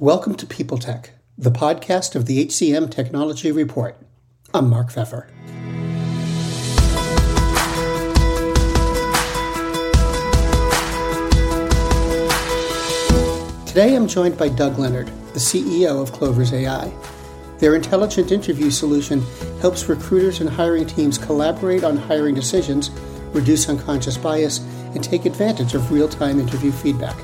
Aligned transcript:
Welcome 0.00 0.36
to 0.36 0.46
People 0.46 0.78
Tech, 0.78 1.10
the 1.36 1.50
podcast 1.50 2.14
of 2.14 2.26
the 2.26 2.46
HCM 2.46 2.88
Technology 2.88 3.50
Report. 3.50 3.96
I'm 4.54 4.70
Mark 4.70 4.92
Feffer. 4.92 5.26
Today 13.66 13.96
I'm 13.96 14.06
joined 14.06 14.38
by 14.38 14.48
Doug 14.50 14.78
Leonard, 14.78 15.08
the 15.32 15.40
CEO 15.40 16.00
of 16.00 16.12
Clovers 16.12 16.52
AI. 16.52 16.92
Their 17.58 17.74
intelligent 17.74 18.30
interview 18.30 18.70
solution 18.70 19.20
helps 19.60 19.88
recruiters 19.88 20.40
and 20.40 20.48
hiring 20.48 20.86
teams 20.86 21.18
collaborate 21.18 21.82
on 21.82 21.96
hiring 21.96 22.36
decisions, 22.36 22.90
reduce 23.32 23.68
unconscious 23.68 24.16
bias, 24.16 24.58
and 24.94 25.02
take 25.02 25.26
advantage 25.26 25.74
of 25.74 25.90
real 25.90 26.08
time 26.08 26.38
interview 26.38 26.70
feedback. 26.70 27.16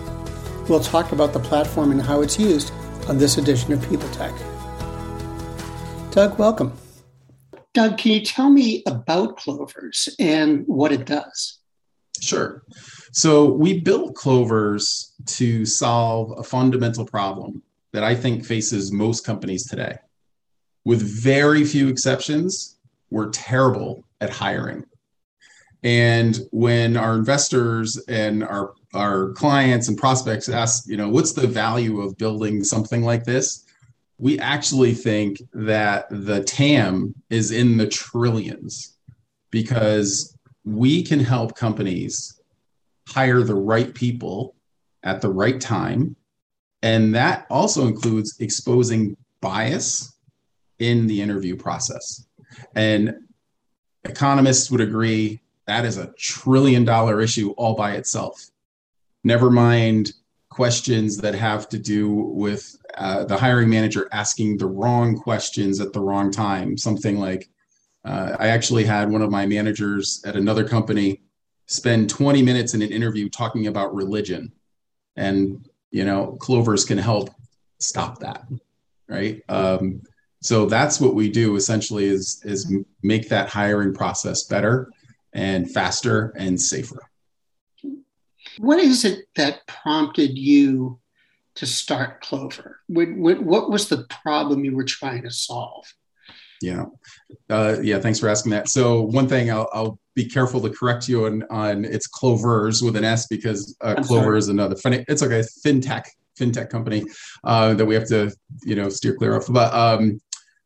We'll 0.68 0.80
talk 0.80 1.12
about 1.12 1.34
the 1.34 1.40
platform 1.40 1.90
and 1.90 2.00
how 2.00 2.22
it's 2.22 2.38
used 2.38 2.72
on 3.06 3.18
this 3.18 3.36
edition 3.36 3.74
of 3.74 3.86
People 3.86 4.08
Tech. 4.10 4.32
Doug, 6.10 6.38
welcome. 6.38 6.72
Doug, 7.74 7.98
can 7.98 8.12
you 8.12 8.20
tell 8.20 8.48
me 8.48 8.82
about 8.86 9.36
Clovers 9.36 10.08
and 10.18 10.64
what 10.66 10.90
it 10.90 11.04
does? 11.04 11.58
Sure. 12.22 12.62
So, 13.12 13.44
we 13.44 13.80
built 13.80 14.14
Clovers 14.14 15.12
to 15.26 15.66
solve 15.66 16.32
a 16.38 16.42
fundamental 16.42 17.04
problem 17.04 17.62
that 17.92 18.02
I 18.02 18.14
think 18.14 18.46
faces 18.46 18.90
most 18.90 19.26
companies 19.26 19.66
today. 19.66 19.98
With 20.86 21.02
very 21.02 21.64
few 21.64 21.88
exceptions, 21.88 22.78
we're 23.10 23.30
terrible 23.30 24.04
at 24.22 24.30
hiring. 24.30 24.84
And 25.82 26.38
when 26.50 26.96
our 26.96 27.14
investors 27.14 28.02
and 28.08 28.42
our 28.42 28.72
our 28.94 29.30
clients 29.30 29.88
and 29.88 29.98
prospects 29.98 30.48
ask, 30.48 30.88
you 30.88 30.96
know, 30.96 31.08
what's 31.08 31.32
the 31.32 31.46
value 31.46 32.00
of 32.00 32.16
building 32.16 32.64
something 32.64 33.02
like 33.02 33.24
this? 33.24 33.64
We 34.18 34.38
actually 34.38 34.94
think 34.94 35.42
that 35.52 36.06
the 36.10 36.42
TAM 36.44 37.14
is 37.30 37.50
in 37.50 37.76
the 37.76 37.88
trillions 37.88 38.96
because 39.50 40.36
we 40.64 41.02
can 41.02 41.20
help 41.20 41.56
companies 41.56 42.40
hire 43.08 43.42
the 43.42 43.54
right 43.54 43.92
people 43.94 44.54
at 45.02 45.20
the 45.20 45.30
right 45.30 45.60
time. 45.60 46.16
And 46.82 47.14
that 47.14 47.46
also 47.50 47.86
includes 47.86 48.36
exposing 48.40 49.16
bias 49.40 50.14
in 50.78 51.06
the 51.06 51.20
interview 51.20 51.56
process. 51.56 52.26
And 52.74 53.14
economists 54.04 54.70
would 54.70 54.80
agree 54.80 55.40
that 55.66 55.84
is 55.84 55.96
a 55.96 56.12
trillion 56.18 56.84
dollar 56.84 57.20
issue 57.20 57.50
all 57.52 57.74
by 57.74 57.92
itself 57.92 58.50
never 59.24 59.50
mind 59.50 60.12
questions 60.50 61.16
that 61.16 61.34
have 61.34 61.68
to 61.68 61.78
do 61.78 62.08
with 62.08 62.76
uh, 62.96 63.24
the 63.24 63.36
hiring 63.36 63.68
manager 63.68 64.08
asking 64.12 64.56
the 64.56 64.66
wrong 64.66 65.16
questions 65.16 65.80
at 65.80 65.92
the 65.92 66.00
wrong 66.00 66.30
time. 66.30 66.78
Something 66.78 67.18
like, 67.18 67.50
uh, 68.04 68.36
I 68.38 68.48
actually 68.48 68.84
had 68.84 69.10
one 69.10 69.22
of 69.22 69.30
my 69.30 69.46
managers 69.46 70.22
at 70.24 70.36
another 70.36 70.66
company 70.68 71.22
spend 71.66 72.08
20 72.08 72.42
minutes 72.42 72.74
in 72.74 72.82
an 72.82 72.92
interview 72.92 73.28
talking 73.28 73.66
about 73.66 73.94
religion. 73.94 74.52
And, 75.16 75.68
you 75.90 76.04
know, 76.04 76.36
Clovers 76.40 76.84
can 76.84 76.98
help 76.98 77.30
stop 77.80 78.20
that. 78.20 78.46
Right. 79.08 79.42
Um, 79.48 80.02
so 80.40 80.66
that's 80.66 81.00
what 81.00 81.14
we 81.14 81.30
do 81.30 81.56
essentially 81.56 82.04
is, 82.04 82.40
is 82.44 82.72
make 83.02 83.28
that 83.30 83.48
hiring 83.48 83.94
process 83.94 84.44
better 84.44 84.90
and 85.32 85.70
faster 85.70 86.32
and 86.36 86.60
safer. 86.60 87.10
What 88.58 88.78
is 88.78 89.04
it 89.04 89.26
that 89.36 89.66
prompted 89.66 90.38
you 90.38 91.00
to 91.56 91.66
start 91.66 92.20
Clover? 92.22 92.80
What, 92.88 93.12
what, 93.16 93.42
what 93.42 93.70
was 93.70 93.88
the 93.88 94.06
problem 94.22 94.64
you 94.64 94.74
were 94.74 94.84
trying 94.84 95.22
to 95.22 95.30
solve? 95.30 95.86
Yeah, 96.62 96.86
uh, 97.50 97.76
yeah. 97.82 98.00
Thanks 98.00 98.18
for 98.18 98.28
asking 98.28 98.50
that. 98.52 98.68
So 98.68 99.02
one 99.02 99.28
thing 99.28 99.50
I'll, 99.50 99.68
I'll, 99.72 99.98
be 100.14 100.24
careful 100.24 100.60
to 100.60 100.70
correct 100.70 101.08
you 101.08 101.26
on 101.26 101.42
on 101.50 101.84
it's 101.84 102.06
Clovers 102.06 102.80
with 102.80 102.94
an 102.94 103.02
S 103.02 103.26
because 103.26 103.76
uh, 103.80 103.96
Clover 103.96 104.26
sorry. 104.26 104.38
is 104.38 104.48
another. 104.48 104.76
Fin- 104.76 105.04
it's 105.08 105.24
okay. 105.24 105.42
FinTech 105.66 106.04
fintech 106.38 106.70
company 106.70 107.04
uh, 107.42 107.74
that 107.74 107.84
we 107.84 107.94
have 107.94 108.06
to 108.08 108.32
you 108.64 108.76
know 108.76 108.88
steer 108.88 109.16
clear 109.16 109.34
of. 109.34 109.46
But 109.50 109.74
um, 109.74 110.20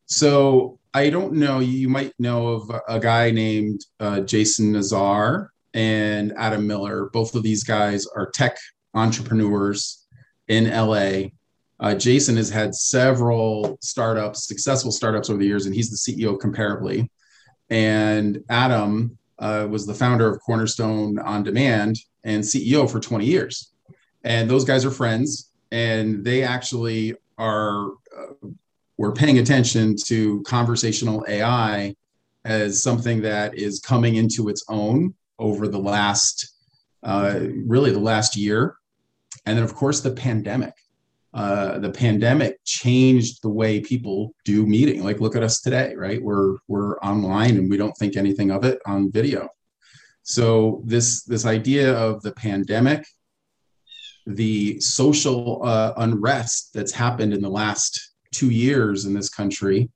so 0.05 0.79
I 0.93 1.09
don't 1.09 1.33
know. 1.33 1.59
You 1.59 1.89
might 1.89 2.13
know 2.19 2.47
of 2.47 2.71
a 2.87 2.99
guy 2.99 3.31
named 3.31 3.81
uh, 3.99 4.21
Jason 4.21 4.71
Nazar 4.73 5.51
and 5.73 6.33
Adam 6.37 6.65
Miller. 6.65 7.09
Both 7.11 7.35
of 7.35 7.43
these 7.43 7.63
guys 7.63 8.05
are 8.15 8.29
tech 8.29 8.57
entrepreneurs 8.93 10.05
in 10.47 10.69
LA. 10.69 11.29
Uh, 11.79 11.95
Jason 11.95 12.35
has 12.35 12.49
had 12.49 12.75
several 12.75 13.77
startups, 13.81 14.47
successful 14.47 14.91
startups 14.91 15.29
over 15.29 15.39
the 15.39 15.45
years, 15.45 15.65
and 15.65 15.73
he's 15.73 15.89
the 15.89 16.13
CEO 16.13 16.37
Comparably. 16.37 17.07
And 17.69 18.43
Adam 18.49 19.17
uh, 19.37 19.67
was 19.69 19.85
the 19.85 19.93
founder 19.93 20.27
of 20.27 20.41
Cornerstone 20.41 21.19
On 21.19 21.43
Demand 21.43 21.97
and 22.23 22.43
CEO 22.43 22.89
for 22.89 22.99
20 22.99 23.25
years. 23.25 23.71
And 24.23 24.49
those 24.49 24.65
guys 24.65 24.83
are 24.83 24.91
friends, 24.91 25.51
and 25.71 26.25
they 26.25 26.43
actually 26.43 27.15
are 27.37 27.91
uh, 28.17 28.47
we're 28.97 29.13
paying 29.13 29.39
attention 29.39 29.95
to 30.07 30.41
conversational 30.43 31.23
AI 31.29 31.95
as 32.43 32.83
something 32.83 33.21
that 33.21 33.57
is 33.57 33.79
coming 33.79 34.15
into 34.15 34.49
its 34.49 34.65
own 34.67 35.13
over 35.39 35.67
the 35.67 35.79
last, 35.79 36.53
uh, 37.03 37.39
really 37.65 37.91
the 37.91 37.99
last 37.99 38.35
year. 38.35 38.75
And 39.45 39.57
then, 39.57 39.63
of 39.63 39.73
course, 39.73 40.01
the 40.01 40.11
pandemic. 40.11 40.73
Uh, 41.33 41.77
the 41.77 41.91
pandemic 41.91 42.57
changed 42.65 43.43
the 43.43 43.49
way 43.49 43.79
people 43.79 44.33
do 44.45 44.65
meeting. 44.65 45.03
Like, 45.03 45.19
look 45.19 45.35
at 45.35 45.43
us 45.43 45.61
today, 45.61 45.93
right? 45.95 46.21
We're 46.21 46.57
we're 46.67 46.97
online 46.99 47.57
and 47.57 47.69
we 47.69 47.77
don't 47.77 47.95
think 47.97 48.17
anything 48.17 48.49
of 48.51 48.63
it 48.63 48.79
on 48.85 49.11
video. 49.11 49.47
So 50.23 50.81
this 50.85 51.23
this 51.23 51.45
idea 51.45 51.93
of 51.93 52.21
the 52.23 52.31
pandemic, 52.31 53.05
the 54.25 54.79
social 54.79 55.61
uh, 55.63 55.93
unrest 55.97 56.71
that's 56.73 56.91
happened 56.91 57.33
in 57.33 57.41
the 57.41 57.49
last 57.49 58.13
two 58.31 58.49
years 58.49 59.05
in 59.05 59.13
this 59.13 59.29
country, 59.29 59.89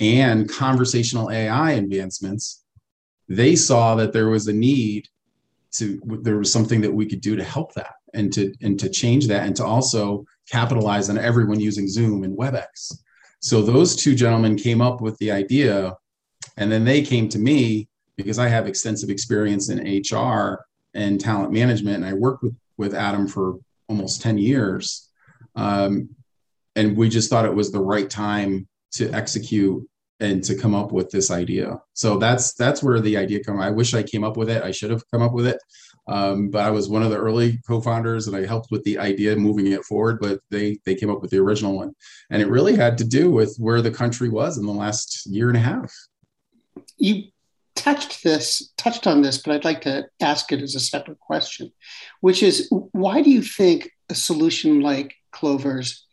and 0.00 0.48
conversational 0.48 1.30
AI 1.30 1.72
advancements 1.72 2.61
they 3.36 3.56
saw 3.56 3.94
that 3.96 4.12
there 4.12 4.28
was 4.28 4.48
a 4.48 4.52
need 4.52 5.08
to 5.72 6.00
there 6.20 6.38
was 6.38 6.52
something 6.52 6.80
that 6.82 6.92
we 6.92 7.06
could 7.06 7.20
do 7.20 7.34
to 7.36 7.44
help 7.44 7.72
that 7.74 7.94
and 8.14 8.32
to 8.32 8.52
and 8.60 8.78
to 8.78 8.88
change 8.88 9.26
that 9.26 9.46
and 9.46 9.56
to 9.56 9.64
also 9.64 10.24
capitalize 10.50 11.08
on 11.08 11.18
everyone 11.18 11.60
using 11.60 11.88
zoom 11.88 12.24
and 12.24 12.36
webex. 12.36 12.92
So 13.40 13.62
those 13.62 13.96
two 13.96 14.14
gentlemen 14.14 14.56
came 14.56 14.80
up 14.80 15.00
with 15.00 15.16
the 15.18 15.30
idea 15.30 15.96
and 16.56 16.70
then 16.70 16.84
they 16.84 17.02
came 17.02 17.28
to 17.30 17.38
me 17.38 17.88
because 18.16 18.38
i 18.38 18.48
have 18.48 18.66
extensive 18.66 19.08
experience 19.08 19.70
in 19.70 20.02
hr 20.10 20.64
and 20.94 21.18
talent 21.18 21.52
management 21.52 21.96
and 21.96 22.04
i 22.04 22.12
worked 22.12 22.42
with 22.42 22.54
with 22.76 22.94
adam 22.94 23.26
for 23.26 23.58
almost 23.92 24.22
10 24.22 24.38
years. 24.38 25.10
Um, 25.54 26.08
and 26.74 26.96
we 26.96 27.08
just 27.08 27.28
thought 27.28 27.44
it 27.44 27.54
was 27.54 27.70
the 27.70 27.80
right 27.80 28.08
time 28.08 28.66
to 28.92 29.10
execute 29.10 29.86
and 30.22 30.42
to 30.44 30.54
come 30.54 30.72
up 30.74 30.92
with 30.92 31.10
this 31.10 31.32
idea. 31.32 31.80
So 31.94 32.16
that's 32.16 32.54
that's 32.54 32.82
where 32.82 33.00
the 33.00 33.16
idea 33.16 33.42
came. 33.42 33.60
I 33.60 33.70
wish 33.70 33.92
I 33.92 34.04
came 34.04 34.22
up 34.22 34.36
with 34.36 34.48
it. 34.48 34.62
I 34.62 34.70
should 34.70 34.90
have 34.90 35.02
come 35.10 35.20
up 35.20 35.32
with 35.32 35.46
it, 35.48 35.58
um, 36.06 36.48
but 36.48 36.64
I 36.64 36.70
was 36.70 36.88
one 36.88 37.02
of 37.02 37.10
the 37.10 37.18
early 37.18 37.58
co-founders, 37.66 38.28
and 38.28 38.36
I 38.36 38.46
helped 38.46 38.70
with 38.70 38.84
the 38.84 38.98
idea, 38.98 39.34
moving 39.34 39.66
it 39.72 39.84
forward. 39.84 40.20
But 40.20 40.38
they 40.48 40.78
they 40.84 40.94
came 40.94 41.10
up 41.10 41.20
with 41.20 41.32
the 41.32 41.40
original 41.40 41.76
one, 41.76 41.92
and 42.30 42.40
it 42.40 42.48
really 42.48 42.76
had 42.76 42.96
to 42.98 43.04
do 43.04 43.32
with 43.32 43.56
where 43.58 43.82
the 43.82 43.90
country 43.90 44.28
was 44.28 44.58
in 44.58 44.64
the 44.64 44.72
last 44.72 45.26
year 45.26 45.48
and 45.48 45.56
a 45.56 45.60
half. 45.60 45.92
You 46.98 47.24
touched 47.74 48.22
this 48.22 48.72
touched 48.76 49.08
on 49.08 49.22
this, 49.22 49.38
but 49.38 49.54
I'd 49.54 49.64
like 49.64 49.80
to 49.82 50.06
ask 50.20 50.52
it 50.52 50.62
as 50.62 50.76
a 50.76 50.80
separate 50.80 51.18
question, 51.18 51.72
which 52.20 52.44
is 52.44 52.68
why 52.92 53.22
do 53.22 53.30
you 53.30 53.42
think 53.42 53.90
a 54.08 54.14
solution 54.14 54.82
like 54.82 55.14
Clover's 55.32 56.06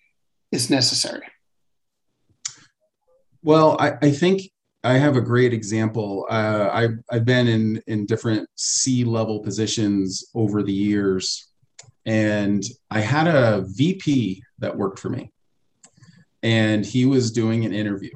is 0.52 0.72
necessary? 0.72 1.28
Well, 3.42 3.78
I, 3.80 3.94
I 4.02 4.12
think 4.12 4.42
I 4.84 4.94
have 4.94 5.16
a 5.16 5.22
great 5.22 5.54
example. 5.54 6.26
Uh, 6.30 6.70
I've, 6.72 7.00
I've 7.12 7.26
been 7.26 7.48
in, 7.48 7.82
in 7.88 8.06
different 8.06 8.50
C 8.56 9.04
level 9.04 9.40
positions 9.40 10.26
over 10.36 10.64
the 10.64 10.74
years, 10.74 11.50
and 12.06 12.64
I 12.90 13.00
had 13.00 13.28
a 13.28 13.66
VP 13.68 14.44
that 14.60 14.78
worked 14.78 15.00
for 15.00 15.10
me, 15.10 15.32
and 16.44 16.86
he 16.86 17.06
was 17.06 17.32
doing 17.32 17.66
an 17.66 17.74
interview, 17.74 18.12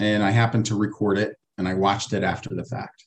and 0.00 0.22
I 0.22 0.30
happened 0.30 0.66
to 0.66 0.76
record 0.76 1.18
it, 1.18 1.36
and 1.56 1.68
I 1.68 1.74
watched 1.74 2.12
it 2.12 2.22
after 2.22 2.54
the 2.54 2.64
fact, 2.64 3.04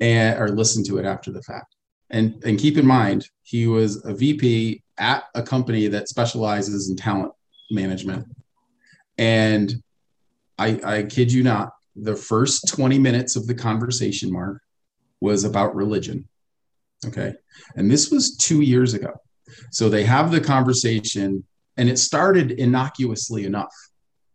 and 0.00 0.38
or 0.38 0.48
listened 0.48 0.86
to 0.86 0.98
it 0.98 1.06
after 1.06 1.30
the 1.30 1.42
fact. 1.42 1.74
And, 2.10 2.42
and 2.44 2.58
keep 2.58 2.76
in 2.76 2.86
mind, 2.86 3.28
he 3.42 3.66
was 3.66 4.04
a 4.04 4.14
VP 4.14 4.82
at 4.98 5.24
a 5.34 5.42
company 5.42 5.88
that 5.88 6.08
specializes 6.08 6.88
in 6.88 6.96
talent 6.96 7.32
management. 7.70 8.26
And 9.18 9.82
I, 10.58 10.80
I 10.84 11.02
kid 11.04 11.32
you 11.32 11.42
not, 11.42 11.70
the 11.96 12.16
first 12.16 12.68
20 12.68 12.98
minutes 12.98 13.36
of 13.36 13.46
the 13.46 13.54
conversation, 13.54 14.32
Mark, 14.32 14.60
was 15.20 15.44
about 15.44 15.74
religion. 15.74 16.28
Okay. 17.06 17.34
And 17.76 17.90
this 17.90 18.10
was 18.10 18.36
two 18.36 18.60
years 18.60 18.94
ago. 18.94 19.12
So 19.70 19.88
they 19.88 20.04
have 20.04 20.30
the 20.30 20.40
conversation, 20.40 21.44
And 21.76 21.88
it 21.88 21.98
started 21.98 22.52
innocuously 22.52 23.44
enough. 23.44 23.74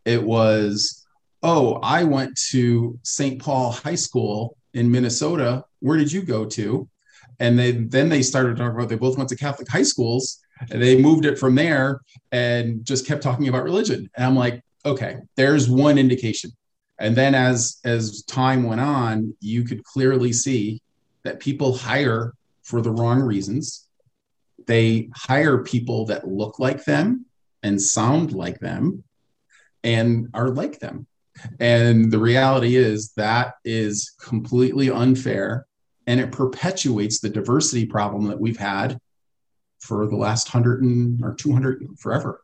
It 0.06 0.24
was, 0.24 1.06
oh, 1.44 1.76
I 1.84 2.04
went 2.04 2.38
to 2.52 3.00
St. 3.04 3.42
Paul 3.42 3.72
High 3.72 3.96
School 3.96 4.58
in 4.74 4.92
Minnesota. 4.92 5.64
Where 5.80 5.98
did 5.98 6.12
you 6.12 6.22
go 6.22 6.46
to? 6.46 6.90
And 7.40 7.58
they 7.58 7.72
then 7.72 8.10
they 8.10 8.22
started 8.22 8.58
talking 8.58 8.76
about 8.76 8.90
they 8.90 8.96
both 8.96 9.18
went 9.18 9.30
to 9.30 9.38
Catholic 9.38 9.70
high 9.70 9.84
schools 9.84 10.40
and 10.70 10.82
they 10.82 11.02
moved 11.02 11.26
it 11.26 11.40
from 11.40 11.56
there 11.56 12.02
and 12.32 12.84
just 12.84 13.08
kept 13.08 13.24
talking 13.24 13.48
about 13.48 13.64
religion. 13.64 14.10
And 14.16 14.26
I'm 14.26 14.36
like, 14.36 14.62
okay, 14.86 15.18
there's 15.36 15.70
one 15.70 15.98
indication. 15.98 16.52
And 17.00 17.16
then 17.16 17.34
as 17.34 17.80
as 17.86 18.24
time 18.24 18.64
went 18.64 18.82
on, 18.82 19.34
you 19.40 19.64
could 19.64 19.84
clearly 19.84 20.34
see 20.34 20.82
that 21.24 21.40
people 21.40 21.78
hire 21.78 22.34
for 22.64 22.82
the 22.82 22.92
wrong 22.92 23.22
reasons. 23.22 23.88
They 24.68 25.10
hire 25.16 25.64
people 25.64 26.06
that 26.08 26.28
look 26.28 26.60
like 26.60 26.84
them 26.86 27.26
and 27.64 27.82
sound 27.82 28.34
like 28.34 28.60
them 28.60 29.04
and 29.84 30.28
are 30.34 30.50
like 30.50 30.80
them. 30.80 31.08
And 31.60 32.12
the 32.12 32.20
reality 32.20 32.76
is 32.76 33.14
that 33.14 33.56
is 33.64 34.14
completely 34.20 34.90
unfair 34.90 35.66
and 36.06 36.20
it 36.20 36.32
perpetuates 36.32 37.20
the 37.20 37.30
diversity 37.30 37.86
problem 37.86 38.28
that 38.28 38.40
we've 38.40 38.58
had 38.58 39.00
for 39.80 40.08
the 40.08 40.16
last 40.16 40.54
100 40.54 40.84
and, 40.84 41.24
or 41.24 41.34
200 41.36 41.86
forever. 41.98 42.42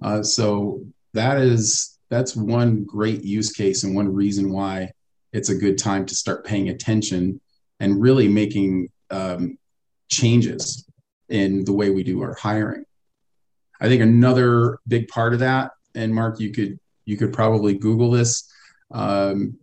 Uh, 0.00 0.22
so 0.22 0.84
that 1.16 1.38
is 1.38 1.98
that's 2.08 2.36
one 2.36 2.84
great 2.84 3.24
use 3.24 3.52
case 3.52 3.82
and 3.82 3.94
one 3.94 4.12
reason 4.12 4.52
why 4.52 4.92
it's 5.32 5.48
a 5.48 5.54
good 5.54 5.76
time 5.76 6.06
to 6.06 6.14
start 6.14 6.46
paying 6.46 6.68
attention 6.68 7.40
and 7.80 8.00
really 8.00 8.28
making 8.28 8.88
um, 9.10 9.58
changes 10.08 10.88
in 11.28 11.64
the 11.64 11.72
way 11.72 11.90
we 11.90 12.04
do 12.04 12.22
our 12.22 12.34
hiring. 12.34 12.84
I 13.80 13.88
think 13.88 14.02
another 14.02 14.78
big 14.86 15.08
part 15.08 15.34
of 15.34 15.40
that, 15.40 15.72
and 15.94 16.14
Mark, 16.14 16.40
you 16.40 16.52
could 16.52 16.78
you 17.04 17.16
could 17.16 17.32
probably 17.32 17.74
Google 17.74 18.10
this. 18.10 18.50
Um, 18.92 19.58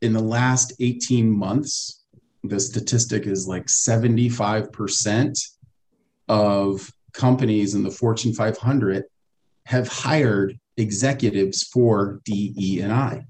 in 0.00 0.12
the 0.12 0.22
last 0.22 0.72
18 0.80 1.30
months, 1.30 2.04
the 2.44 2.60
statistic 2.60 3.26
is 3.26 3.48
like 3.48 3.66
75% 3.66 5.38
of 6.28 6.92
companies 7.12 7.74
in 7.74 7.82
the 7.82 7.90
Fortune 7.90 8.32
500 8.32 9.04
have 9.68 9.86
hired 9.86 10.58
executives 10.78 11.62
for 11.64 12.22
DE 12.24 12.80
and 12.80 12.90
I. 12.90 13.26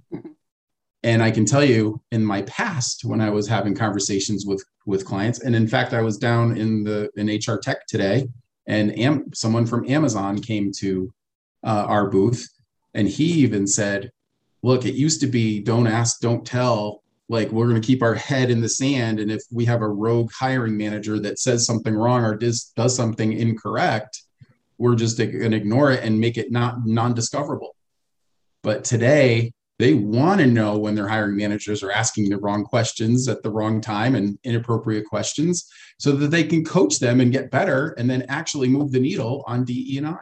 And 1.02 1.20
I 1.20 1.32
can 1.32 1.44
tell 1.44 1.64
you 1.64 2.00
in 2.12 2.24
my 2.24 2.42
past 2.42 3.04
when 3.04 3.20
I 3.20 3.28
was 3.28 3.48
having 3.48 3.74
conversations 3.74 4.46
with 4.46 4.64
with 4.86 5.04
clients, 5.04 5.40
and 5.40 5.56
in 5.56 5.66
fact, 5.66 5.92
I 5.92 6.00
was 6.00 6.16
down 6.16 6.56
in 6.56 6.84
the 6.84 7.10
in 7.16 7.26
HR 7.26 7.58
Tech 7.58 7.86
today, 7.88 8.28
and 8.68 8.96
Am, 8.96 9.34
someone 9.34 9.66
from 9.66 9.90
Amazon 9.90 10.40
came 10.40 10.70
to 10.78 11.12
uh, 11.64 11.84
our 11.88 12.08
booth, 12.08 12.48
and 12.94 13.08
he 13.08 13.24
even 13.24 13.66
said, 13.66 14.12
"Look, 14.62 14.86
it 14.86 14.94
used 14.94 15.20
to 15.22 15.26
be 15.26 15.60
don't 15.60 15.88
ask, 15.88 16.20
don't 16.20 16.46
tell. 16.46 17.02
Like 17.28 17.50
we're 17.50 17.68
going 17.68 17.80
to 17.80 17.86
keep 17.86 18.02
our 18.02 18.14
head 18.14 18.50
in 18.50 18.60
the 18.60 18.68
sand, 18.68 19.18
and 19.18 19.30
if 19.30 19.42
we 19.50 19.64
have 19.64 19.82
a 19.82 19.88
rogue 19.88 20.30
hiring 20.32 20.76
manager 20.76 21.18
that 21.18 21.40
says 21.40 21.66
something 21.66 21.94
wrong 21.94 22.24
or 22.24 22.36
does 22.36 22.72
does 22.76 22.94
something 22.94 23.32
incorrect, 23.32 24.22
we're 24.78 24.94
just 24.94 25.18
going 25.18 25.50
to 25.50 25.56
ignore 25.56 25.92
it 25.92 26.02
and 26.02 26.18
make 26.20 26.38
it 26.38 26.50
not 26.50 26.86
non-discoverable." 26.86 27.74
But 28.62 28.84
today, 28.84 29.52
they 29.78 29.94
want 29.94 30.40
to 30.40 30.46
know 30.46 30.76
when 30.76 30.94
their 30.94 31.06
hiring 31.06 31.36
managers 31.36 31.82
are 31.82 31.92
asking 31.92 32.28
the 32.28 32.38
wrong 32.38 32.64
questions 32.64 33.28
at 33.28 33.42
the 33.42 33.50
wrong 33.50 33.80
time 33.80 34.16
and 34.16 34.38
inappropriate 34.42 35.06
questions 35.06 35.70
so 35.98 36.12
that 36.12 36.28
they 36.28 36.44
can 36.44 36.64
coach 36.64 36.98
them 36.98 37.20
and 37.20 37.32
get 37.32 37.50
better 37.50 37.94
and 37.96 38.10
then 38.10 38.24
actually 38.28 38.68
move 38.68 38.90
the 38.90 38.98
needle 38.98 39.44
on 39.46 39.64
DE 39.64 39.98
and 39.98 40.08
I. 40.08 40.16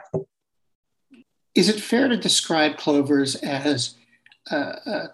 Is 1.54 1.70
it 1.70 1.80
fair 1.80 2.08
to 2.08 2.18
describe 2.18 2.76
Clovers 2.76 3.34
as 3.36 3.94
a, 4.50 4.56
a 4.56 5.08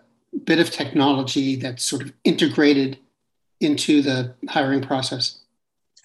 bit 0.44 0.58
of 0.58 0.70
technology 0.70 1.54
that's 1.54 1.84
sort 1.84 2.02
of 2.02 2.12
integrated 2.24 2.98
into 3.60 4.02
the 4.02 4.34
hiring 4.48 4.82
process? 4.82 5.38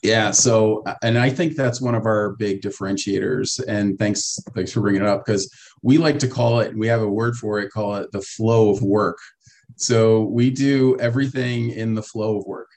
Yeah. 0.07 0.31
So, 0.31 0.86
and 1.04 1.18
I 1.18 1.30
think 1.30 1.57
that's 1.57 1.81
one 1.81 1.94
of 1.94 2.06
our 2.06 2.30
big 2.38 2.62
differentiators. 2.62 3.62
And 3.68 4.00
thanks, 4.00 4.39
thanks 4.56 4.71
for 4.71 4.80
bringing 4.80 5.01
it 5.01 5.07
up 5.07 5.25
because 5.25 5.51
we 5.81 5.98
like 5.98 6.18
to 6.19 6.30
call 6.30 6.62
it. 6.62 6.74
We 6.77 6.88
have 6.88 7.01
a 7.01 7.09
word 7.09 7.36
for 7.36 7.59
it. 7.59 7.71
Call 7.71 7.95
it 7.95 8.09
the 8.13 8.21
flow 8.21 8.69
of 8.69 8.81
work. 8.81 9.18
So 9.75 10.21
we 10.21 10.50
do 10.50 10.98
everything 10.98 11.71
in 11.71 11.94
the 11.94 12.01
flow 12.01 12.38
of 12.38 12.45
work, 12.45 12.69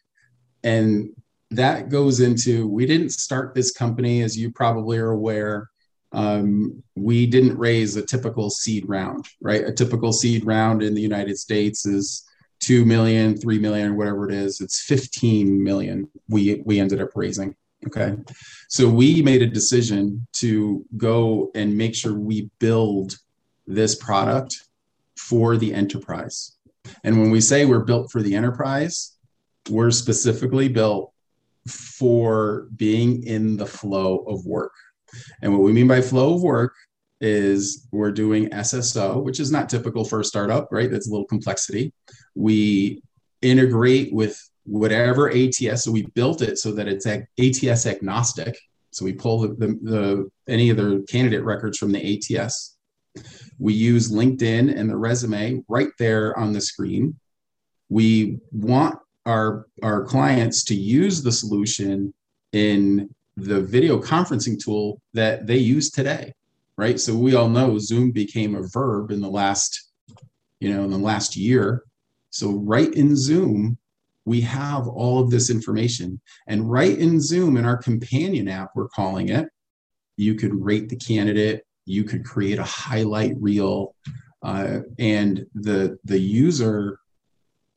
and 0.65 1.11
that 1.53 1.89
goes 1.89 2.19
into. 2.19 2.67
We 2.67 2.85
didn't 2.85 3.11
start 3.11 3.55
this 3.55 3.71
company, 3.71 4.23
as 4.23 4.37
you 4.37 4.51
probably 4.51 4.99
are 4.99 5.13
aware. 5.13 5.71
Um, 6.13 6.83
we 6.97 7.27
didn't 7.27 7.57
raise 7.57 7.95
a 7.95 8.05
typical 8.05 8.51
seed 8.51 8.89
round, 8.89 9.25
right? 9.41 9.65
A 9.65 9.73
typical 9.73 10.13
seed 10.13 10.45
round 10.45 10.83
in 10.83 10.95
the 10.95 11.01
United 11.01 11.39
States 11.39 11.87
is 11.87 12.29
2 12.71 12.85
million, 12.85 13.37
3 13.37 13.59
million, 13.59 13.97
whatever 13.97 14.31
it 14.31 14.33
is, 14.33 14.61
it's 14.61 14.81
15 14.83 15.61
million 15.61 16.09
we, 16.29 16.63
we 16.65 16.79
ended 16.79 17.01
up 17.01 17.09
raising. 17.17 17.57
Okay. 17.85 18.15
So 18.69 18.89
we 18.89 19.23
made 19.23 19.43
a 19.43 19.49
decision 19.49 20.25
to 20.35 20.85
go 20.97 21.51
and 21.57 21.77
make 21.77 21.97
sure 21.97 22.15
we 22.15 22.49
build 22.61 23.19
this 23.67 23.97
product 23.97 24.69
for 25.17 25.57
the 25.57 25.75
enterprise. 25.75 26.59
And 27.03 27.21
when 27.21 27.33
we 27.33 27.41
say 27.41 27.65
we're 27.65 27.81
built 27.81 28.13
for 28.13 28.23
the 28.23 28.37
enterprise, 28.37 29.17
we're 29.69 29.91
specifically 29.91 30.69
built 30.69 31.13
for 31.67 32.69
being 32.77 33.25
in 33.25 33.57
the 33.57 33.67
flow 33.67 34.19
of 34.29 34.47
work. 34.47 34.75
And 35.43 35.53
what 35.53 35.63
we 35.63 35.73
mean 35.73 35.89
by 35.89 36.03
flow 36.03 36.35
of 36.37 36.43
work 36.45 36.75
is 37.21 37.87
we're 37.93 38.13
doing 38.13 38.49
SSO, 38.51 39.23
which 39.23 39.41
is 39.41 39.53
not 39.53 39.69
typical 39.69 40.05
for 40.05 40.21
a 40.21 40.25
startup, 40.25 40.69
right? 40.71 40.91
That's 40.91 41.09
a 41.09 41.11
little 41.11 41.27
complexity. 41.27 41.93
We 42.35 43.03
integrate 43.43 44.13
with 44.13 44.41
whatever 44.65 45.31
ATS. 45.31 45.85
So 45.85 45.91
we 45.91 46.07
built 46.15 46.43
it 46.43 46.59
so 46.59 46.73
that 46.73 46.89
it's 46.89 47.07
ATS 47.07 47.87
agnostic. 47.87 48.57
So 48.91 49.05
we 49.05 49.13
pull 49.13 49.41
the, 49.41 49.49
the, 49.49 49.79
the 49.83 50.31
any 50.49 50.71
of 50.71 50.77
the 50.77 51.05
candidate 51.09 51.45
records 51.45 51.79
from 51.79 51.93
the 51.93 52.39
ATS. 52.39 52.77
We 53.59 53.75
use 53.75 54.11
LinkedIn 54.11 54.75
and 54.77 54.89
the 54.89 54.97
resume 54.97 55.63
right 55.69 55.91
there 55.99 56.39
on 56.39 56.53
the 56.53 56.61
screen. 56.61 57.19
We 57.89 58.39
want 58.53 58.99
our, 59.27 59.67
our 59.83 60.05
clients 60.05 60.65
to 60.65 60.75
use 60.75 61.23
the 61.23 61.33
solution 61.33 62.15
in 62.53 63.15
the 63.37 63.61
video 63.61 64.01
conferencing 64.01 64.63
tool 64.63 65.01
that 65.15 65.47
they 65.47 65.57
use 65.57 65.91
today 65.91 66.33
right? 66.81 66.99
So 66.99 67.15
we 67.15 67.35
all 67.35 67.51
know 67.51 67.79
Zoom 67.79 68.11
became 68.11 68.55
a 68.55 68.67
verb 68.67 69.11
in 69.11 69.21
the 69.21 69.29
last, 69.29 69.91
you 70.61 70.73
know, 70.73 70.83
in 70.83 70.91
the 70.91 70.97
last 70.97 71.37
year. 71.37 71.85
So 72.31 72.53
right 72.53 72.91
in 72.95 73.15
Zoom, 73.17 73.77
we 74.25 74.41
have 74.41 74.89
all 74.89 75.23
of 75.23 75.31
this 75.31 75.51
information. 75.51 76.23
And 76.47 76.71
right 76.71 76.97
in 76.97 77.21
Zoom, 77.21 77.59
in 77.59 77.67
our 77.67 77.77
companion 77.77 78.49
app, 78.49 78.71
we're 78.75 78.89
calling 78.89 79.29
it, 79.29 79.49
you 80.17 80.35
could 80.37 80.55
rate 80.55 80.89
the 80.89 80.97
candidate, 80.97 81.65
you 81.85 82.05
could 82.05 82.25
create 82.25 82.59
a 82.59 82.65
highlight 82.65 83.35
reel, 83.39 83.95
uh, 84.43 84.79
and 84.99 85.45
the 85.55 85.99
the 86.05 86.19
user, 86.19 86.99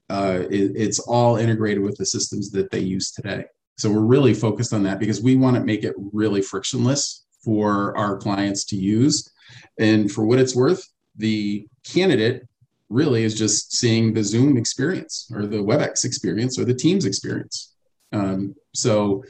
uh, 0.09 0.43
it, 0.49 0.71
it's 0.75 0.99
all 0.99 1.35
integrated 1.35 1.83
with 1.83 1.97
the 1.97 2.05
systems 2.05 2.51
that 2.51 2.71
they 2.71 2.79
use 2.79 3.11
today. 3.11 3.43
So 3.77 3.91
we're 3.91 3.99
really 4.15 4.33
focused 4.33 4.73
on 4.73 4.83
that 4.83 4.99
because 4.99 5.21
we 5.21 5.35
want 5.35 5.57
to 5.57 5.63
make 5.63 5.83
it 5.83 5.93
really 5.97 6.41
frictionless 6.41 7.22
for 7.43 7.97
our 7.97 8.17
clients 8.17 8.65
to 8.65 8.75
use. 8.75 9.29
And 9.79 10.11
for 10.11 10.25
what 10.25 10.39
it's 10.39 10.55
worth, 10.55 10.87
the 11.15 11.67
candidate 11.83 12.47
really 12.89 13.23
is 13.23 13.35
just 13.35 13.75
seeing 13.75 14.13
the 14.13 14.23
Zoom 14.23 14.57
experience 14.57 15.29
or 15.33 15.45
the 15.45 15.57
WebEx 15.57 16.05
experience 16.05 16.59
or 16.59 16.65
the 16.65 16.73
Teams 16.73 17.05
experience. 17.05 17.73
Um, 18.11 18.55
so, 18.73 19.23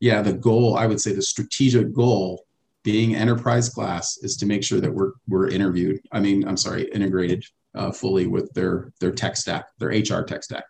yeah, 0.00 0.22
the 0.22 0.32
goal, 0.32 0.76
I 0.76 0.86
would 0.86 1.00
say 1.00 1.12
the 1.12 1.22
strategic 1.22 1.92
goal 1.92 2.46
being 2.82 3.14
enterprise 3.14 3.68
class 3.68 4.16
is 4.22 4.36
to 4.38 4.46
make 4.46 4.64
sure 4.64 4.80
that 4.80 4.92
we're, 4.92 5.12
we're 5.28 5.48
interviewed. 5.48 6.00
I 6.12 6.20
mean, 6.20 6.48
I'm 6.48 6.56
sorry, 6.56 6.84
integrated 6.92 7.44
uh, 7.74 7.92
fully 7.92 8.26
with 8.26 8.50
their, 8.54 8.90
their 9.00 9.12
tech 9.12 9.36
stack, 9.36 9.66
their 9.78 9.90
HR 9.90 10.24
tech 10.24 10.42
stack. 10.42 10.64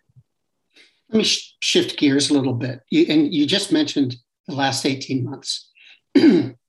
Let 1.10 1.18
me 1.18 1.24
sh- 1.24 1.56
shift 1.60 1.98
gears 1.98 2.30
a 2.30 2.34
little 2.34 2.54
bit. 2.54 2.80
You, 2.90 3.06
and 3.08 3.32
you 3.32 3.46
just 3.46 3.72
mentioned 3.72 4.16
the 4.48 4.54
last 4.54 4.84
18 4.84 5.24
months. 5.24 5.70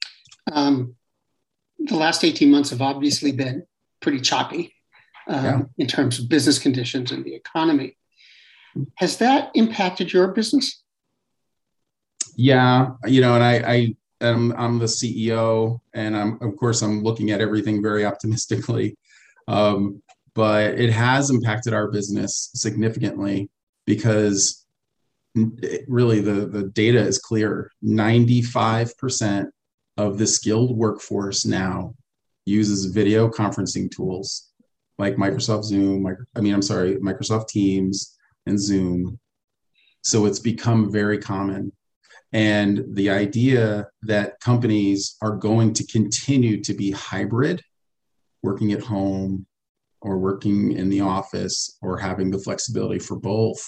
Um, 0.51 0.95
the 1.79 1.95
last 1.95 2.24
18 2.24 2.50
months 2.51 2.69
have 2.69 2.81
obviously 2.81 3.31
been 3.31 3.65
pretty 4.01 4.19
choppy 4.19 4.74
um, 5.27 5.43
yeah. 5.45 5.62
in 5.77 5.88
terms 5.88 6.19
of 6.19 6.29
business 6.29 6.60
conditions 6.60 7.12
and 7.12 7.24
the 7.24 7.36
economy. 7.36 7.98
Has 8.95 9.17
that 9.17 9.51
impacted 9.53 10.13
your 10.13 10.29
business? 10.29 10.81
Yeah, 12.36 12.91
you 13.05 13.21
know, 13.21 13.36
and 13.36 13.43
I, 13.43 13.53
I 13.55 13.95
am 14.21 14.53
I'm 14.57 14.79
the 14.79 14.86
CEO, 14.86 15.79
and 15.93 16.15
I'm 16.15 16.39
of 16.41 16.55
course 16.55 16.81
I'm 16.81 17.03
looking 17.03 17.31
at 17.31 17.41
everything 17.41 17.81
very 17.81 18.05
optimistically, 18.05 18.95
um, 19.48 20.01
but 20.33 20.79
it 20.79 20.91
has 20.91 21.29
impacted 21.29 21.74
our 21.74 21.91
business 21.91 22.50
significantly 22.53 23.50
because 23.86 24.65
really 25.88 26.21
the 26.21 26.45
the 26.45 26.63
data 26.63 27.00
is 27.00 27.19
clear. 27.19 27.71
Ninety 27.81 28.41
five 28.41 28.98
percent 28.98 29.53
of 29.98 30.17
the 30.17 30.27
skilled 30.27 30.75
workforce 30.77 31.45
now 31.45 31.93
uses 32.45 32.86
video 32.86 33.29
conferencing 33.29 33.89
tools 33.89 34.51
like 35.01 35.15
Microsoft 35.15 35.63
Zoom, 35.63 36.07
I 36.36 36.41
mean, 36.41 36.53
I'm 36.53 36.62
sorry, 36.62 36.98
Microsoft 36.98 37.48
Teams 37.48 38.15
and 38.45 38.60
Zoom. 38.60 39.19
So 40.03 40.25
it's 40.27 40.39
become 40.39 40.91
very 40.91 41.17
common. 41.17 41.71
And 42.33 42.86
the 42.93 43.10
idea 43.10 43.88
that 44.03 44.39
companies 44.39 45.17
are 45.21 45.36
going 45.36 45.74
to 45.74 45.88
continue 45.88 46.62
to 46.63 46.74
be 46.74 46.91
hybrid, 46.91 47.62
working 48.43 48.71
at 48.71 48.83
home 48.83 49.48
or 50.01 50.19
working 50.19 50.71
in 50.71 50.89
the 50.89 51.01
office 51.01 51.77
or 51.81 51.98
having 51.98 52.29
the 52.29 52.39
flexibility 52.39 53.00
for 53.00 53.19
both, 53.19 53.60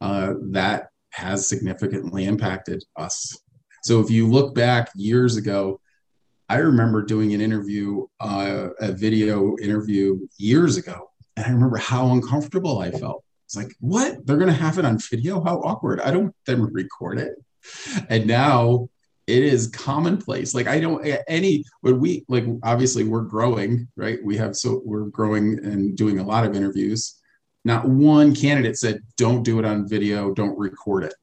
uh, 0.00 0.34
that 0.50 0.88
has 1.10 1.48
significantly 1.48 2.24
impacted 2.24 2.82
us. 2.96 3.38
So 3.84 4.00
if 4.00 4.10
you 4.10 4.26
look 4.26 4.54
back 4.54 4.90
years 4.96 5.36
ago, 5.36 5.78
I 6.48 6.56
remember 6.56 7.02
doing 7.02 7.34
an 7.34 7.42
interview, 7.42 8.06
uh, 8.18 8.68
a 8.80 8.92
video 8.92 9.56
interview 9.58 10.26
years 10.38 10.78
ago, 10.78 11.10
and 11.36 11.44
I 11.44 11.50
remember 11.50 11.76
how 11.76 12.10
uncomfortable 12.12 12.78
I 12.78 12.90
felt. 12.90 13.24
It's 13.44 13.56
like, 13.56 13.74
what? 13.80 14.26
They're 14.26 14.38
going 14.38 14.48
to 14.48 14.54
have 14.54 14.78
it 14.78 14.86
on 14.86 14.98
video? 14.98 15.44
How 15.44 15.58
awkward. 15.58 16.00
I 16.00 16.10
don't 16.10 16.24
want 16.24 16.36
them 16.46 16.66
to 16.66 16.72
record 16.72 17.18
it. 17.18 17.34
And 18.08 18.26
now 18.26 18.88
it 19.26 19.42
is 19.42 19.68
commonplace. 19.68 20.54
Like 20.54 20.66
I 20.66 20.80
don't 20.80 21.06
any 21.28 21.64
when 21.80 21.98
we 21.98 22.24
like 22.28 22.44
obviously 22.62 23.04
we're 23.04 23.22
growing, 23.22 23.88
right? 23.96 24.18
We 24.22 24.36
have 24.36 24.54
so 24.54 24.82
we're 24.84 25.06
growing 25.06 25.58
and 25.64 25.96
doing 25.96 26.18
a 26.18 26.24
lot 26.24 26.44
of 26.44 26.54
interviews. 26.54 27.18
Not 27.64 27.88
one 27.88 28.34
candidate 28.34 28.76
said, 28.76 29.00
"Don't 29.16 29.42
do 29.42 29.58
it 29.58 29.64
on 29.64 29.88
video. 29.88 30.34
Don't 30.34 30.58
record 30.58 31.04
it." 31.04 31.14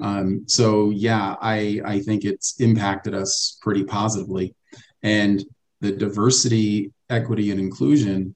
Um, 0.00 0.44
so 0.46 0.90
yeah, 0.90 1.36
I 1.40 1.80
I 1.84 2.00
think 2.00 2.24
it's 2.24 2.60
impacted 2.60 3.14
us 3.14 3.58
pretty 3.62 3.84
positively, 3.84 4.54
and 5.02 5.44
the 5.80 5.92
diversity, 5.92 6.92
equity, 7.10 7.50
and 7.50 7.60
inclusion 7.60 8.34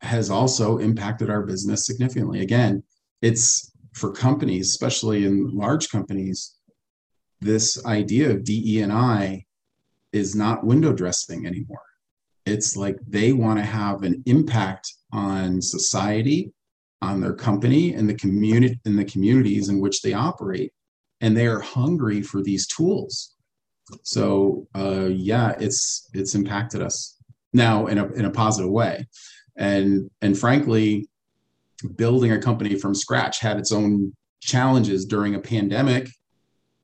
has 0.00 0.30
also 0.30 0.78
impacted 0.78 1.30
our 1.30 1.42
business 1.42 1.86
significantly. 1.86 2.42
Again, 2.42 2.82
it's 3.22 3.72
for 3.94 4.12
companies, 4.12 4.68
especially 4.68 5.24
in 5.24 5.50
large 5.56 5.88
companies, 5.88 6.56
this 7.40 7.84
idea 7.86 8.30
of 8.30 8.44
DE 8.44 8.80
and 8.80 8.92
I 8.92 9.46
is 10.12 10.34
not 10.34 10.64
window 10.64 10.92
dressing 10.92 11.46
anymore. 11.46 11.80
It's 12.46 12.76
like 12.76 12.98
they 13.06 13.32
want 13.32 13.58
to 13.58 13.64
have 13.64 14.02
an 14.02 14.22
impact 14.26 14.92
on 15.12 15.62
society, 15.62 16.52
on 17.00 17.20
their 17.20 17.34
company, 17.34 17.94
and 17.94 18.08
the 18.08 18.14
community 18.14 18.78
in 18.84 18.96
the 18.96 19.04
communities 19.04 19.68
in 19.70 19.80
which 19.80 20.02
they 20.02 20.12
operate 20.12 20.72
and 21.24 21.34
they 21.34 21.46
are 21.46 21.60
hungry 21.60 22.20
for 22.20 22.42
these 22.42 22.66
tools. 22.66 23.34
So 24.02 24.68
uh, 24.76 25.06
yeah, 25.06 25.54
it's 25.58 26.10
it's 26.12 26.34
impacted 26.34 26.82
us 26.82 27.16
now 27.54 27.86
in 27.86 27.96
a 27.96 28.06
in 28.12 28.26
a 28.26 28.30
positive 28.30 28.70
way, 28.70 29.08
and 29.56 30.10
and 30.20 30.38
frankly, 30.38 31.08
building 31.96 32.32
a 32.32 32.38
company 32.38 32.78
from 32.78 32.94
scratch 32.94 33.40
had 33.40 33.58
its 33.58 33.72
own 33.72 34.12
challenges 34.40 35.06
during 35.06 35.34
a 35.34 35.40
pandemic. 35.40 36.10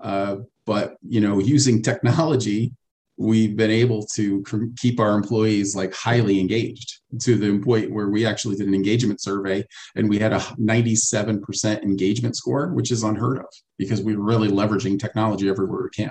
Uh, 0.00 0.36
but 0.64 0.96
you 1.02 1.20
know, 1.20 1.38
using 1.38 1.82
technology 1.82 2.72
we've 3.18 3.54
been 3.54 3.70
able 3.70 4.06
to 4.06 4.42
keep 4.78 4.98
our 4.98 5.14
employees 5.14 5.76
like 5.76 5.92
highly 5.92 6.40
engaged 6.40 6.99
to 7.18 7.36
the 7.36 7.58
point 7.58 7.90
where 7.90 8.08
we 8.08 8.24
actually 8.24 8.56
did 8.56 8.68
an 8.68 8.74
engagement 8.74 9.20
survey 9.20 9.64
and 9.96 10.08
we 10.08 10.18
had 10.18 10.32
a 10.32 10.38
97% 10.38 11.82
engagement 11.82 12.36
score 12.36 12.68
which 12.68 12.90
is 12.90 13.02
unheard 13.02 13.38
of 13.38 13.46
because 13.78 14.00
we're 14.00 14.20
really 14.20 14.48
leveraging 14.48 14.98
technology 14.98 15.48
everywhere 15.48 15.82
we 15.82 15.90
can. 15.90 16.10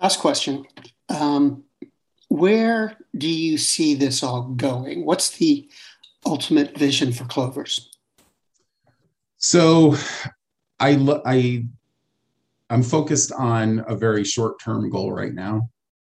Last 0.00 0.20
question. 0.20 0.64
Um, 1.08 1.64
where 2.28 2.96
do 3.16 3.28
you 3.28 3.58
see 3.58 3.94
this 3.94 4.22
all 4.22 4.42
going? 4.42 5.04
What's 5.04 5.36
the 5.38 5.68
ultimate 6.24 6.76
vision 6.76 7.12
for 7.12 7.24
clovers? 7.24 7.90
So 9.38 9.96
I, 10.80 11.20
I 11.24 11.64
I'm 12.68 12.82
focused 12.82 13.32
on 13.32 13.84
a 13.86 13.94
very 13.94 14.24
short 14.24 14.60
term 14.62 14.90
goal 14.90 15.12
right 15.12 15.32
now. 15.32 15.70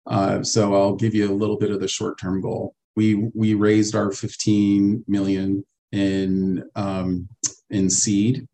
Uh, 0.08 0.44
so 0.44 0.74
I'll 0.74 0.96
give 0.96 1.14
you 1.14 1.32
a 1.32 1.34
little 1.34 1.58
bit 1.58 1.72
of 1.72 1.80
the 1.80 1.88
short 1.88 2.20
term 2.20 2.42
goal. 2.42 2.76
We 2.96 3.30
we 3.34 3.54
raised 3.54 3.96
our 3.96 4.12
15 4.12 5.06
million 5.08 5.66
in 5.92 6.64
um, 6.76 7.30
in 7.70 7.90
seed. 7.90 8.48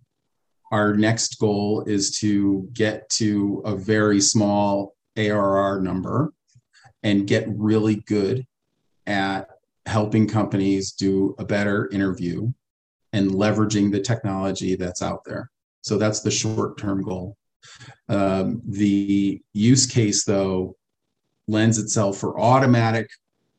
Our 0.72 0.96
next 0.96 1.40
goal 1.40 1.84
is 1.88 2.18
to 2.20 2.68
get 2.74 3.10
to 3.12 3.62
a 3.66 3.76
very 3.76 4.20
small 4.20 4.96
ARR 5.18 5.82
number 5.82 6.34
and 7.04 7.28
get 7.28 7.48
really 7.48 7.96
good 8.08 8.46
at 9.06 9.48
helping 9.86 10.28
companies 10.28 10.92
do 10.92 11.34
a 11.40 11.46
better 11.46 11.90
interview 11.92 12.52
and 13.14 13.32
leveraging 13.32 13.92
the 13.92 14.02
technology 14.02 14.76
that's 14.76 15.02
out 15.02 15.24
there. 15.26 15.50
So 15.82 15.98
that's 15.98 16.20
the 16.20 16.32
short 16.32 16.78
term 16.78 17.02
goal. 17.02 17.38
Um, 18.10 18.62
the 18.68 19.42
use 19.54 19.86
case, 19.86 20.26
though, 20.26 20.76
lends 21.48 21.78
itself 21.78 22.18
for 22.18 22.40
automatic 22.40 23.10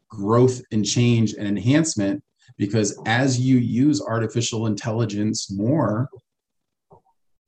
growth 0.08 0.60
and 0.72 0.84
change 0.84 1.34
and 1.34 1.46
enhancement 1.46 2.22
because 2.56 2.98
as 3.06 3.38
you 3.38 3.58
use 3.58 4.02
artificial 4.02 4.66
intelligence 4.66 5.50
more, 5.50 6.08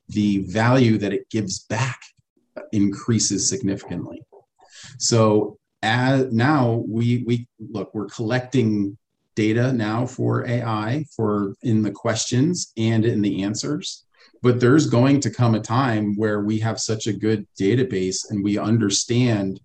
the 0.08 0.38
value 0.46 0.98
that 0.98 1.12
it 1.12 1.28
gives 1.30 1.60
back 1.60 2.00
increases 2.72 3.48
significantly. 3.48 4.22
So 4.98 5.58
as 5.82 6.32
now 6.32 6.84
we 6.86 7.24
we 7.26 7.48
look 7.58 7.94
we're 7.94 8.06
collecting 8.06 8.96
data 9.34 9.72
now 9.72 10.04
for 10.04 10.46
AI 10.46 11.04
for 11.14 11.54
in 11.62 11.82
the 11.82 11.90
questions 11.90 12.72
and 12.76 13.04
in 13.04 13.22
the 13.22 13.42
answers 13.42 14.04
but 14.42 14.60
there's 14.60 14.86
going 14.86 15.20
to 15.20 15.30
come 15.30 15.54
a 15.54 15.60
time 15.60 16.14
where 16.16 16.40
we 16.40 16.58
have 16.58 16.80
such 16.80 17.06
a 17.06 17.12
good 17.12 17.46
database 17.58 18.30
and 18.30 18.42
we 18.42 18.58
understand 18.58 19.60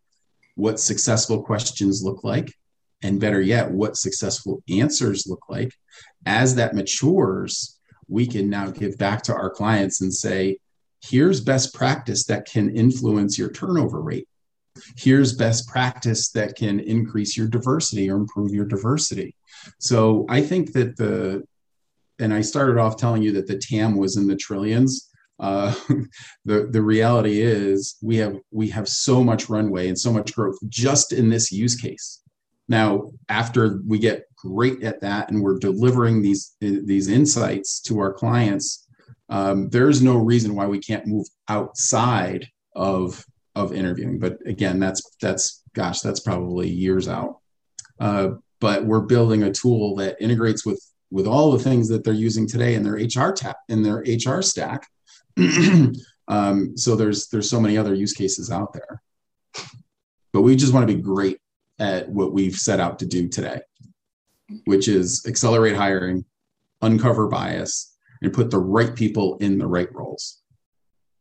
what 0.56 0.80
successful 0.80 1.44
questions 1.44 2.02
look 2.04 2.24
like 2.24 2.54
and 3.02 3.20
better 3.20 3.42
yet 3.42 3.72
what 3.72 3.98
successful 3.98 4.64
answers 4.70 5.28
look 5.28 5.44
like. 5.50 5.74
As 6.26 6.56
that 6.56 6.76
matures 6.76 7.80
we 8.08 8.28
can 8.28 8.50
now 8.50 8.70
give 8.70 8.98
back 8.98 9.24
to 9.24 9.34
our 9.34 9.50
clients 9.50 10.02
and 10.02 10.14
say 10.14 10.60
here's 11.02 11.42
best 11.42 11.74
practice 11.74 12.26
that 12.26 12.46
can 12.46 12.76
influence 12.76 13.38
your 13.38 13.52
turnover 13.52 14.02
rate. 14.02 14.28
Here's 14.96 15.34
best 15.34 15.68
practice 15.68 16.30
that 16.32 16.56
can 16.56 16.80
increase 16.80 17.36
your 17.36 17.48
diversity 17.48 18.10
or 18.10 18.18
improve 18.18 18.54
your 18.54 18.66
diversity. 18.66 19.36
So 19.80 20.26
i 20.30 20.42
think 20.42 20.74
that 20.74 20.98
the 20.98 21.44
and 22.20 22.34
I 22.34 22.42
started 22.42 22.78
off 22.78 22.98
telling 22.98 23.22
you 23.22 23.34
that 23.34 23.48
the 23.48 23.58
TAM 23.58 23.98
was 23.98 24.18
in 24.18 24.28
the 24.28 24.36
trillions. 24.36 25.10
Uh, 25.40 25.74
the 26.46 26.68
the 26.72 26.82
reality 26.82 27.42
is 27.42 27.98
we 28.02 28.18
have 28.18 28.38
we 28.52 28.70
have 28.70 28.88
so 28.88 29.24
much 29.24 29.50
runway 29.50 29.88
and 29.88 30.00
so 30.00 30.12
much 30.12 30.34
growth 30.34 30.58
just 30.70 31.12
in 31.14 31.30
this 31.30 31.52
use 31.52 31.76
case. 31.76 32.22
Now, 32.68 33.12
after 33.30 33.80
we 33.86 34.00
get 34.00 34.26
great 34.36 34.84
at 34.84 35.02
that 35.02 35.30
and 35.30 35.42
we're 35.42 35.60
delivering 35.60 36.22
these 36.22 36.56
these 36.60 37.08
insights 37.08 37.80
to 37.82 38.00
our 38.00 38.14
clients, 38.14 38.88
um, 39.30 39.70
there's 39.70 40.02
no 40.02 40.18
reason 40.18 40.56
why 40.56 40.68
we 40.68 40.80
can't 40.80 41.08
move 41.08 41.28
outside 41.48 42.48
of 42.76 43.24
of 43.56 43.74
interviewing. 43.74 44.20
But 44.20 44.38
again, 44.46 44.80
that's 44.80 45.02
that's 45.22 45.64
gosh, 45.74 46.02
that's 46.02 46.20
probably 46.20 46.70
years 46.70 47.08
out. 47.08 47.40
Uh, 48.00 48.30
but 48.60 48.86
we're 48.86 49.02
building 49.02 49.44
a 49.44 49.52
tool 49.52 49.96
that 49.98 50.18
integrates 50.20 50.66
with 50.66 50.82
with 51.12 51.28
all 51.28 51.52
the 51.52 51.64
things 51.64 51.88
that 51.90 52.04
they're 52.04 52.14
using 52.14 52.48
today 52.48 52.76
in 52.76 52.84
their 52.84 52.96
HR 52.96 53.32
tap 53.32 53.58
in 53.70 53.84
their 53.84 54.04
HR 54.08 54.42
stack. 54.42 54.88
um, 56.28 56.78
so 56.78 56.96
there's 56.96 57.28
there's 57.28 57.50
so 57.50 57.60
many 57.60 57.78
other 57.78 57.94
use 57.94 58.14
cases 58.14 58.52
out 58.52 58.74
there. 58.74 59.02
But 60.34 60.42
we 60.42 60.56
just 60.56 60.74
want 60.74 60.88
to 60.88 60.94
be 60.94 61.02
great 61.02 61.40
at 61.80 62.10
what 62.10 62.34
we've 62.34 62.56
set 62.56 62.80
out 62.80 63.00
to 63.00 63.06
do 63.06 63.28
today, 63.28 63.62
which 64.66 64.88
is 64.88 65.26
accelerate 65.28 65.76
hiring, 65.76 66.26
uncover 66.82 67.28
bias, 67.28 67.96
and 68.22 68.34
put 68.34 68.52
the 68.52 68.60
right 68.60 68.96
people 68.96 69.38
in 69.38 69.58
the 69.58 69.68
right 69.68 69.94
roles. 69.94 70.42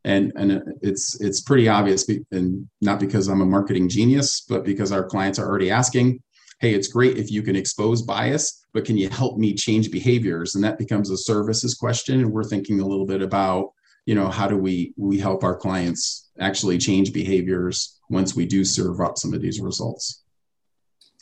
And 0.05 0.33
and 0.37 0.63
it's 0.83 1.21
it's 1.21 1.41
pretty 1.41 1.69
obvious, 1.69 2.09
and 2.31 2.69
not 2.81 3.01
because 3.01 3.29
I'm 3.29 3.41
a 3.41 3.47
marketing 3.47 3.89
genius, 3.89 4.43
but 4.49 4.65
because 4.65 4.93
our 4.93 5.05
clients 5.05 5.39
are 5.39 5.49
already 5.49 5.71
asking, 5.71 6.21
hey, 6.65 6.75
it's 6.75 6.89
great 6.89 7.19
if 7.19 7.31
you 7.31 7.43
can 7.43 7.57
expose 7.57 8.01
bias, 8.01 8.65
but 8.73 8.85
can 8.85 8.97
you 8.97 9.09
help 9.11 9.37
me 9.37 9.55
change 9.55 9.91
behaviors? 9.91 10.55
And 10.55 10.65
that 10.65 10.79
becomes 10.79 11.11
a 11.11 11.17
services 11.17 11.75
question. 11.75 12.21
And 12.21 12.33
we're 12.33 12.45
thinking 12.45 12.81
a 12.81 12.87
little 12.87 13.07
bit 13.07 13.21
about, 13.21 13.74
you 14.07 14.15
know 14.15 14.29
how 14.29 14.47
do 14.47 14.57
we 14.57 14.93
we 14.97 15.19
help 15.19 15.45
our 15.45 15.57
clients 15.57 16.31
actually 16.39 16.79
change 16.79 17.13
behaviors 17.13 17.99
once 18.11 18.37
we 18.37 18.45
do 18.45 18.65
serve 18.65 19.01
up 19.01 19.19
some 19.19 19.33
of 19.33 19.41
these 19.41 19.61
results? 19.61 20.23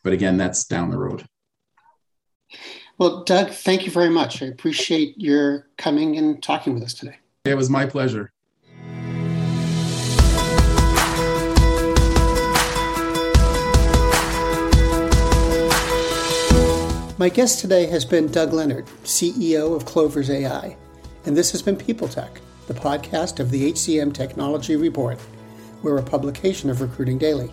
But 0.03 0.13
again 0.13 0.37
that's 0.37 0.65
down 0.65 0.91
the 0.91 0.99
road. 0.99 1.25
Well 2.99 3.25
doug 3.25 3.51
thank 3.51 3.87
you 3.87 3.93
very 3.93 4.11
much. 4.11 4.43
I 4.43 4.47
appreciate 4.47 5.15
your 5.17 5.69
coming 5.79 6.17
and 6.17 6.43
talking 6.43 6.75
with 6.75 6.83
us 6.83 6.95
today. 6.95 7.17
It 7.45 7.55
was 7.55 7.71
my 7.71 7.87
pleasure. 7.87 8.33
My 17.19 17.29
guest 17.29 17.61
today 17.61 17.87
has 17.87 18.05
been 18.05 18.27
Doug 18.33 18.53
Leonard, 18.53 18.87
CEO 19.05 19.77
of 19.77 19.85
Clovers 19.85 20.29
AI, 20.29 20.77
and 21.25 21.37
this 21.37 21.53
has 21.53 21.63
been 21.63 21.77
People 21.77 22.09
Tech 22.09 22.41
the 22.73 22.81
podcast 22.81 23.39
of 23.39 23.51
the 23.51 23.71
HCM 23.73 24.15
Technology 24.15 24.77
Report. 24.77 25.19
We're 25.83 25.99
a 25.99 26.03
publication 26.03 26.71
of 26.71 26.81
Recruiting 26.81 27.19
Daily. 27.19 27.53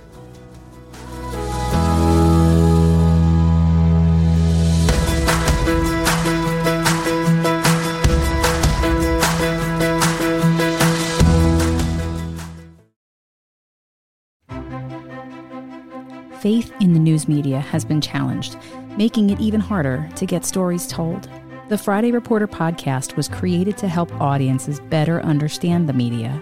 Faith 16.40 16.72
in 16.80 16.94
the 16.94 17.00
news 17.00 17.28
media 17.28 17.60
has 17.60 17.84
been 17.84 18.00
challenged, 18.00 18.56
making 18.96 19.32
it 19.32 19.42
even 19.42 19.60
harder 19.60 20.10
to 20.16 20.26
get 20.26 20.46
stories 20.46 20.88
told. 20.88 21.28
The 21.68 21.78
Friday 21.78 22.14
Reporter 22.14 22.48
podcast 22.48 23.18
was 23.18 23.28
created 23.28 23.78
to 23.80 23.90
help 23.90 24.14
audiences 24.22 24.80
better 24.80 25.20
understand 25.24 25.90
the 25.90 25.94
media 25.94 26.42